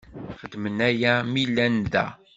Xedmen 0.39 0.79
aya 0.89 1.13
mi 1.31 1.41
llan 1.53 1.75
da. 1.93 2.05